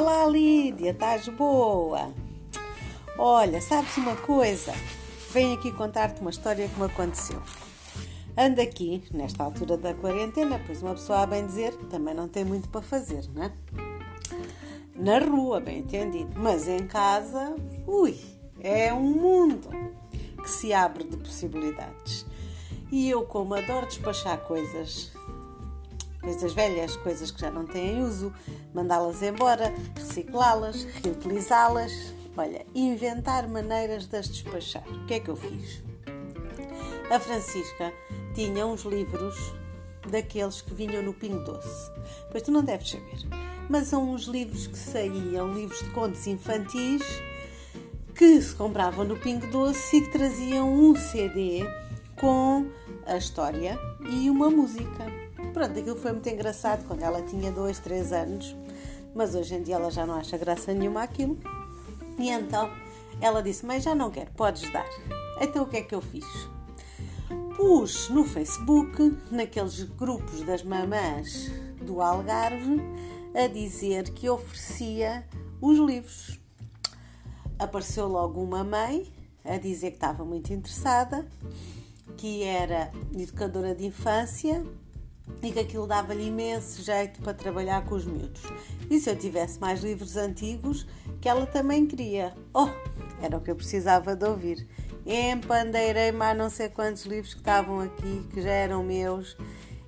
Olá 0.00 0.26
Lídia, 0.26 0.92
estás 0.92 1.28
boa? 1.28 2.10
Olha, 3.18 3.60
sabes 3.60 3.98
uma 3.98 4.16
coisa? 4.16 4.72
Venho 5.30 5.52
aqui 5.52 5.70
contar-te 5.70 6.22
uma 6.22 6.30
história 6.30 6.66
que 6.66 6.80
me 6.80 6.86
aconteceu. 6.86 7.38
Ando 8.34 8.62
aqui, 8.62 9.04
nesta 9.12 9.44
altura 9.44 9.76
da 9.76 9.92
quarentena, 9.92 10.58
pois 10.64 10.80
uma 10.80 10.94
pessoa, 10.94 11.20
a 11.20 11.26
bem 11.26 11.44
dizer, 11.44 11.74
também 11.90 12.14
não 12.14 12.28
tem 12.28 12.46
muito 12.46 12.66
para 12.70 12.80
fazer, 12.80 13.28
não 13.34 13.42
é? 13.42 13.52
Na 14.94 15.18
rua, 15.18 15.60
bem 15.60 15.80
entendido, 15.80 16.32
mas 16.34 16.66
em 16.66 16.86
casa, 16.86 17.54
ui, 17.86 18.18
é 18.58 18.94
um 18.94 19.02
mundo 19.02 19.68
que 20.42 20.48
se 20.48 20.72
abre 20.72 21.04
de 21.04 21.18
possibilidades. 21.18 22.24
E 22.90 23.10
eu, 23.10 23.26
como 23.26 23.52
adoro 23.52 23.86
despachar 23.86 24.38
coisas, 24.38 25.12
coisas 26.20 26.52
velhas, 26.52 26.96
coisas 26.96 27.30
que 27.30 27.40
já 27.40 27.50
não 27.50 27.66
têm 27.66 28.02
uso, 28.02 28.32
mandá-las 28.74 29.22
embora, 29.22 29.72
reciclá-las, 29.96 30.84
reutilizá-las. 31.02 31.92
Olha, 32.36 32.64
inventar 32.74 33.48
maneiras 33.48 34.06
de 34.06 34.16
as 34.16 34.28
despachar. 34.28 34.86
O 34.88 35.06
que 35.06 35.14
é 35.14 35.20
que 35.20 35.28
eu 35.28 35.36
fiz? 35.36 35.82
A 37.10 37.18
Francisca 37.18 37.92
tinha 38.34 38.66
uns 38.66 38.82
livros 38.82 39.36
daqueles 40.08 40.62
que 40.62 40.72
vinham 40.72 41.02
no 41.02 41.12
Pingo 41.12 41.44
Doce. 41.44 41.90
Pois 42.30 42.42
tu 42.42 42.52
não 42.52 42.62
deves 42.62 42.90
saber. 42.90 43.26
Mas 43.68 43.88
são 43.88 44.12
uns 44.12 44.22
livros 44.24 44.66
que 44.66 44.78
saíam, 44.78 45.52
livros 45.52 45.80
de 45.80 45.90
contos 45.90 46.26
infantis, 46.26 47.02
que 48.14 48.40
se 48.40 48.54
compravam 48.54 49.04
no 49.04 49.16
Pingo 49.16 49.46
Doce 49.48 49.96
e 49.96 50.00
que 50.02 50.12
traziam 50.12 50.72
um 50.72 50.94
CD 50.94 51.64
com 52.18 52.66
a 53.06 53.16
história 53.16 53.78
e 54.08 54.30
uma 54.30 54.50
música. 54.50 55.29
Pronto, 55.60 55.78
aquilo 55.78 55.96
foi 55.96 56.12
muito 56.12 56.26
engraçado 56.26 56.86
quando 56.86 57.02
ela 57.02 57.20
tinha 57.20 57.52
2, 57.52 57.80
3 57.80 58.14
anos, 58.14 58.56
mas 59.14 59.34
hoje 59.34 59.56
em 59.56 59.62
dia 59.62 59.74
ela 59.74 59.90
já 59.90 60.06
não 60.06 60.14
acha 60.14 60.38
graça 60.38 60.72
nenhuma 60.72 61.02
aquilo. 61.02 61.38
E 62.18 62.30
então 62.30 62.70
ela 63.20 63.42
disse: 63.42 63.66
Mãe, 63.66 63.78
já 63.78 63.94
não 63.94 64.10
quero, 64.10 64.30
podes 64.30 64.72
dar. 64.72 64.88
Então 65.38 65.64
o 65.64 65.66
que 65.66 65.76
é 65.76 65.82
que 65.82 65.94
eu 65.94 66.00
fiz? 66.00 66.24
Pus 67.58 68.08
no 68.08 68.24
Facebook, 68.24 69.18
naqueles 69.30 69.82
grupos 69.82 70.40
das 70.44 70.62
mamãs 70.62 71.50
do 71.82 72.00
Algarve, 72.00 72.80
a 73.34 73.46
dizer 73.46 74.14
que 74.14 74.30
oferecia 74.30 75.28
os 75.60 75.78
livros. 75.78 76.40
Apareceu 77.58 78.08
logo 78.08 78.42
uma 78.42 78.64
mãe 78.64 79.12
a 79.44 79.58
dizer 79.58 79.90
que 79.90 79.96
estava 79.98 80.24
muito 80.24 80.54
interessada, 80.54 81.28
que 82.16 82.44
era 82.44 82.90
educadora 83.14 83.74
de 83.74 83.84
infância 83.84 84.64
e 85.42 85.50
que 85.50 85.58
aquilo 85.58 85.86
dava-lhe 85.86 86.26
imenso 86.26 86.82
jeito 86.82 87.20
para 87.20 87.34
trabalhar 87.34 87.84
com 87.84 87.94
os 87.94 88.04
miúdos. 88.04 88.42
E 88.90 88.98
se 88.98 89.10
eu 89.10 89.16
tivesse 89.16 89.58
mais 89.58 89.82
livros 89.82 90.16
antigos, 90.16 90.86
que 91.20 91.28
ela 91.28 91.46
também 91.46 91.86
queria. 91.86 92.34
Oh, 92.52 92.68
era 93.22 93.36
o 93.36 93.40
que 93.40 93.50
eu 93.50 93.56
precisava 93.56 94.14
de 94.14 94.26
ouvir. 94.26 94.66
Empandeirei 95.06 96.12
mais 96.12 96.36
não 96.36 96.50
sei 96.50 96.68
quantos 96.68 97.04
livros 97.06 97.32
que 97.32 97.40
estavam 97.40 97.80
aqui, 97.80 98.26
que 98.32 98.42
já 98.42 98.50
eram 98.50 98.82
meus, 98.82 99.36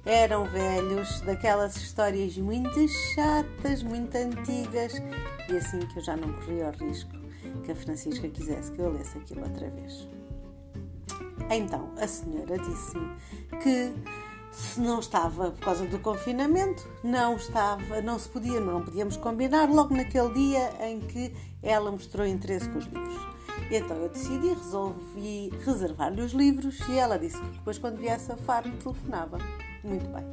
eram 0.05 0.44
velhos, 0.47 1.20
daquelas 1.20 1.77
histórias 1.77 2.37
muito 2.39 2.89
chatas, 3.14 3.83
muito 3.83 4.16
antigas, 4.16 4.94
e 5.48 5.56
assim 5.56 5.81
que 5.81 5.98
eu 5.98 6.03
já 6.03 6.16
não 6.16 6.33
corria 6.33 6.69
o 6.69 6.84
risco 6.84 7.22
que 7.64 7.72
a 7.72 7.77
Francisca 7.77 8.28
quisesse 8.28 8.72
que 8.72 8.81
eu 8.81 8.92
lesse 8.92 9.19
aquilo 9.19 9.42
outra 9.42 9.70
vez. 9.70 10.09
Então, 11.50 11.92
a 11.98 12.06
senhora 12.06 12.56
disse-me 12.59 13.16
que 13.62 13.92
se 14.53 14.78
não 14.81 15.00
estava 15.00 15.50
por 15.50 15.61
causa 15.61 15.86
do 15.86 15.98
confinamento, 15.98 16.86
não 17.03 17.36
estava, 17.36 18.03
não 18.03 18.19
se 18.19 18.28
podia, 18.28 18.61
não 18.61 18.84
podíamos 18.84 19.17
combinar 19.17 19.70
logo 19.70 19.97
naquele 19.97 20.33
dia 20.34 20.70
em 20.86 21.00
que 21.00 21.34
ela 21.62 21.91
mostrou 21.91 22.26
interesse 22.26 22.69
com 22.69 22.78
os 22.78 22.84
livros. 22.84 23.16
Então 23.71 23.97
eu 23.97 24.10
decidi, 24.10 24.49
resolvi 24.49 25.50
reservar-lhe 25.65 26.21
os 26.21 26.32
livros 26.32 26.78
e 26.91 26.99
ela 26.99 27.19
disse 27.19 27.41
que 27.41 27.49
depois 27.49 27.78
quando 27.78 27.97
viesse 27.97 28.31
a 28.31 28.37
far 28.37 28.66
me 28.66 28.76
telefonava. 28.76 29.38
Muito 29.82 30.06
bem. 30.10 30.25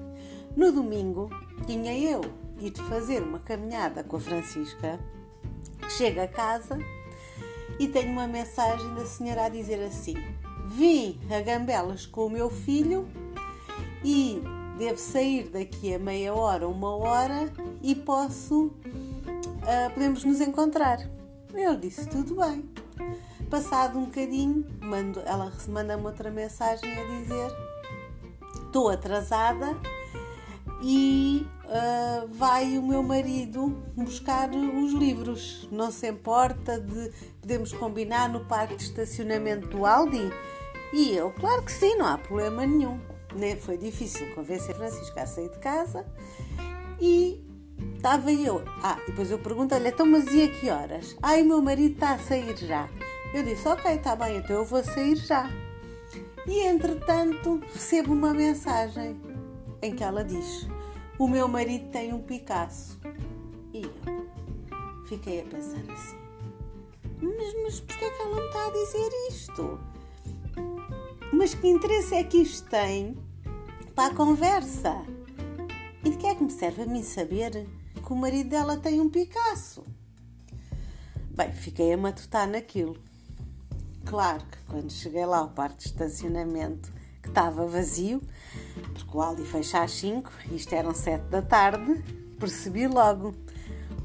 No 0.55 0.71
domingo 0.71 1.29
tinha 1.65 1.97
eu 1.97 2.21
ido 2.59 2.83
fazer 2.83 3.23
uma 3.23 3.39
caminhada 3.39 4.03
com 4.03 4.17
a 4.17 4.19
Francisca. 4.19 4.99
Chego 5.97 6.19
a 6.19 6.27
casa 6.27 6.77
e 7.79 7.87
tenho 7.87 8.11
uma 8.11 8.27
mensagem 8.27 8.93
da 8.95 9.05
senhora 9.05 9.45
a 9.45 9.49
dizer 9.49 9.81
assim: 9.81 10.15
Vim 10.65 11.17
a 11.33 11.41
Gambelas 11.41 12.05
com 12.05 12.25
o 12.25 12.29
meu 12.29 12.49
filho 12.49 13.07
e 14.03 14.41
devo 14.77 14.97
sair 14.97 15.49
daqui 15.49 15.93
a 15.93 15.99
meia 15.99 16.33
hora, 16.33 16.67
uma 16.67 16.95
hora 16.95 17.51
e 17.81 17.93
posso, 17.93 18.67
uh, 18.67 19.93
podemos 19.93 20.23
nos 20.23 20.39
encontrar. 20.39 20.99
Eu 21.53 21.75
disse 21.75 22.07
tudo 22.07 22.35
bem. 22.35 22.63
Passado 23.49 23.97
um 23.97 24.05
bocadinho, 24.05 24.65
mando, 24.81 25.19
ela 25.25 25.51
manda-me 25.67 26.05
outra 26.05 26.29
mensagem 26.31 26.89
a 26.91 27.03
dizer: 27.03 27.51
estou 28.65 28.89
atrasada 28.89 29.75
e 30.81 31.45
uh, 31.65 32.27
vai 32.27 32.77
o 32.77 32.83
meu 32.83 33.03
marido 33.03 33.75
buscar 33.95 34.49
os 34.51 34.93
livros. 34.93 35.67
Não 35.71 35.91
se 35.91 36.07
importa 36.07 36.79
de 36.79 37.11
podemos 37.41 37.73
combinar 37.73 38.29
no 38.29 38.45
parque 38.45 38.75
de 38.75 38.83
estacionamento 38.83 39.67
do 39.67 39.85
Aldi? 39.85 40.29
E 40.93 41.15
eu, 41.15 41.31
claro 41.31 41.63
que 41.63 41.71
sim, 41.71 41.95
não 41.95 42.05
há 42.05 42.17
problema 42.17 42.65
nenhum 42.65 42.99
né? 43.35 43.55
foi 43.55 43.77
difícil 43.77 44.33
convencer 44.33 44.75
Francisco 44.75 45.19
a 45.19 45.25
sair 45.25 45.49
de 45.49 45.59
casa 45.59 46.05
e 46.99 47.43
estava 47.95 48.31
eu. 48.31 48.63
Ah, 48.83 48.99
depois 49.07 49.31
eu 49.31 49.39
pergunto-lhe, 49.39 49.89
então, 49.89 50.05
mas 50.05 50.25
e 50.33 50.43
a 50.43 50.49
que 50.49 50.69
horas? 50.69 51.15
O 51.21 51.43
meu 51.43 51.61
marido 51.61 51.93
está 51.93 52.13
a 52.13 52.19
sair 52.19 52.55
já. 52.57 52.89
Eu 53.33 53.43
disse, 53.43 53.67
ok, 53.67 53.91
está 53.93 54.15
bem, 54.15 54.37
então 54.37 54.55
eu 54.55 54.65
vou 54.65 54.83
sair 54.83 55.15
já. 55.15 55.49
E 56.47 56.61
entretanto 56.61 57.61
recebo 57.73 58.13
uma 58.13 58.33
mensagem 58.33 59.19
em 59.81 59.95
que 59.95 60.03
ela 60.03 60.23
diz: 60.23 60.67
O 61.17 61.27
meu 61.27 61.47
marido 61.47 61.89
tem 61.91 62.13
um 62.13 62.21
Picasso. 62.21 62.99
E 63.73 63.83
eu 63.83 65.05
fiquei 65.05 65.41
a 65.41 65.45
pensar 65.45 65.83
assim: 65.91 66.17
Mas, 67.21 67.53
mas 67.63 67.79
porquê 67.81 68.05
é 68.05 68.09
que 68.09 68.21
ela 68.21 68.35
me 68.35 68.47
está 68.47 68.65
a 68.65 68.71
dizer 68.71 69.09
isto? 69.29 69.79
Mas 71.39 71.53
que 71.53 71.69
interesse 71.69 72.15
é 72.15 72.23
que 72.25 72.39
isto 72.39 72.69
tem 72.69 73.17
para 73.95 74.11
a 74.11 74.13
conversa? 74.13 74.93
E 76.03 76.09
de 76.09 76.17
que 76.17 76.27
é 76.27 76.35
que 76.35 76.43
me 76.43 76.51
serve 76.51 76.81
a 76.81 76.85
mim 76.85 77.01
saber 77.01 77.65
que 77.95 78.11
o 78.11 78.15
marido 78.17 78.49
dela 78.49 78.75
tem 78.75 78.99
um 78.99 79.09
Picasso? 79.09 79.85
Bem, 81.33 81.53
fiquei 81.53 81.93
a 81.93 81.97
matutar 81.97 82.45
naquilo. 82.45 82.97
Claro 84.05 84.43
que 84.51 84.57
quando 84.67 84.91
cheguei 84.91 85.25
lá 85.25 85.37
ao 85.37 85.51
parque 85.51 85.77
de 85.77 85.85
estacionamento, 85.85 86.91
que 87.23 87.29
estava 87.29 87.65
vazio, 87.65 88.21
porque 88.93 89.17
o 89.17 89.21
Aldi 89.21 89.45
fecha 89.45 89.81
às 89.81 89.93
5, 89.93 90.29
isto 90.51 90.73
eram 90.75 90.93
7 90.93 91.23
da 91.29 91.41
tarde, 91.41 92.03
percebi 92.37 92.85
logo. 92.85 93.33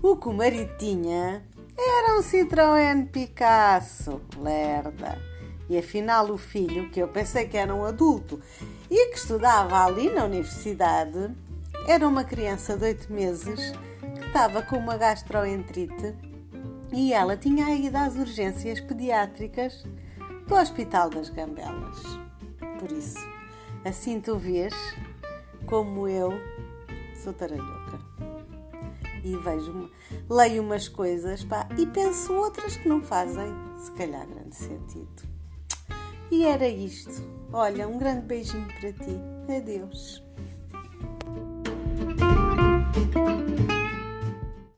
O 0.01 0.17
que 0.17 0.29
o 0.29 0.33
marido 0.33 0.73
tinha 0.79 1.45
era 1.77 2.17
um 2.17 2.23
Citroën 2.23 3.11
Picasso, 3.11 4.21
lerda. 4.41 5.34
E 5.69 5.79
afinal, 5.79 6.31
o 6.31 6.37
filho, 6.37 6.91
que 6.91 7.01
eu 7.01 7.09
pensei 7.09 7.47
que 7.47 7.57
era 7.57 7.75
um 7.75 7.85
adulto 7.85 8.41
e 8.91 9.09
que 9.11 9.17
estudava 9.17 9.85
ali 9.85 10.11
na 10.11 10.25
universidade, 10.25 11.31
era 11.87 12.07
uma 12.07 12.25
criança 12.25 12.77
de 12.77 12.85
8 12.85 13.13
meses 13.13 13.73
que 14.19 14.27
estava 14.27 14.63
com 14.63 14.77
uma 14.77 14.97
gastroenterite 14.97 16.15
e 16.93 17.13
ela 17.13 17.37
tinha 17.37 17.75
ido 17.75 17.97
às 17.97 18.15
urgências 18.17 18.81
pediátricas 18.81 19.85
do 20.47 20.55
Hospital 20.55 21.11
das 21.11 21.29
Gambelas. 21.31 22.03
Por 22.79 22.93
isso, 22.93 23.19
assim 23.85 24.21
tu 24.21 24.37
vês 24.37 24.75
como 25.67 26.07
eu 26.07 26.33
sou 27.23 27.33
taralhoca. 27.33 27.99
E 29.25 29.37
vejo, 29.39 29.91
leio 30.29 30.63
umas 30.63 30.87
coisas 30.87 31.43
pá, 31.43 31.67
e 31.79 31.87
penso 31.87 32.35
outras 32.35 32.77
que 32.77 32.89
não 32.89 33.03
fazem, 33.03 33.53
se 33.79 33.91
calhar, 33.93 34.27
grande 34.27 34.55
sentido. 34.55 35.34
E 36.35 36.45
era 36.45 36.67
isto. 36.67 37.23
Olha, 37.53 37.87
um 37.87 37.97
grande 37.97 38.27
beijinho 38.27 38.67
para 38.81 38.93
ti. 38.93 39.17
Adeus. 39.57 40.24